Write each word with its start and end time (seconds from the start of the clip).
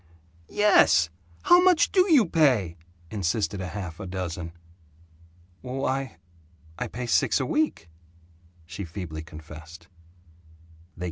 "Yes! 0.49 1.11
How 1.43 1.61
much 1.61 1.91
do 1.91 2.11
you 2.11 2.25
pay?" 2.25 2.75
insisted 3.11 3.59
half 3.59 3.99
a 3.99 4.07
dozen. 4.07 4.51
"W 5.61 5.79
why, 5.83 6.17
I 6.79 6.87
pay 6.87 7.05
six 7.05 7.39
a 7.39 7.45
week," 7.45 7.87
she 8.65 8.83
feebly 8.83 9.21
confessed. 9.21 9.89